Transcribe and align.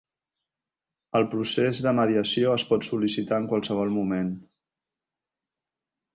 El 1.19 1.27
procés 1.33 1.81
de 1.87 1.93
mediació 1.97 2.55
es 2.55 2.65
pot 2.71 2.89
sol·licitar 2.89 3.39
en 3.43 3.47
qualsevol 3.53 3.95
moment. 4.01 4.35